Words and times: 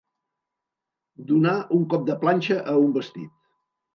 Donar 1.31 1.51
un 1.77 1.85
cop 1.95 2.09
de 2.09 2.17
planxa 2.25 2.57
a 2.71 2.75
un 2.87 2.97
vestit. 2.99 3.31